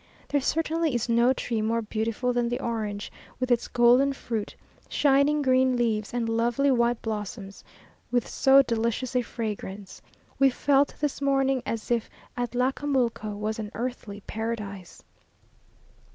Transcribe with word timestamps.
There 0.29 0.41
certainly 0.41 0.95
is 0.95 1.07
no 1.07 1.31
tree 1.31 1.61
more 1.61 1.83
beautiful 1.83 2.33
than 2.33 2.49
the 2.49 2.59
orange, 2.59 3.11
with 3.39 3.51
its 3.51 3.67
golden 3.67 4.13
fruit, 4.13 4.55
shining 4.89 5.43
green 5.43 5.77
leaves 5.77 6.11
and 6.11 6.27
lovely 6.27 6.71
white 6.71 6.99
blossom 7.03 7.51
with 8.09 8.27
so 8.27 8.63
delicious 8.63 9.15
a 9.15 9.21
fragrance. 9.21 10.01
We 10.39 10.49
felt 10.49 10.95
this 11.01 11.21
morning 11.21 11.61
as 11.67 11.91
if 11.91 12.09
Atlacamulco 12.35 13.37
was 13.37 13.59
an 13.59 13.69
earthly 13.75 14.21
paradise. 14.25 15.03